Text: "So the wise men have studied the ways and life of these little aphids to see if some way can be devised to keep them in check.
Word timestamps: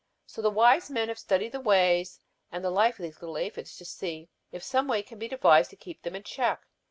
"So 0.25 0.41
the 0.41 0.49
wise 0.49 0.89
men 0.89 1.09
have 1.09 1.19
studied 1.19 1.51
the 1.51 1.59
ways 1.59 2.19
and 2.51 2.63
life 2.65 2.97
of 2.97 3.03
these 3.03 3.21
little 3.21 3.37
aphids 3.37 3.77
to 3.77 3.85
see 3.85 4.29
if 4.51 4.63
some 4.63 4.87
way 4.87 5.03
can 5.03 5.19
be 5.19 5.27
devised 5.27 5.69
to 5.69 5.75
keep 5.75 6.01
them 6.01 6.15
in 6.15 6.23
check. 6.23 6.63